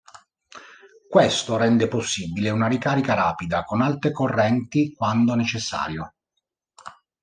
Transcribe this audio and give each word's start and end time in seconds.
Questo 1.07 1.57
rende 1.57 1.87
possibile 1.87 2.49
una 2.49 2.65
ricarica 2.65 3.13
rapida 3.13 3.63
con 3.63 3.81
alte 3.81 4.11
correnti 4.11 4.93
quando 4.93 5.35
necessario. 5.35 6.15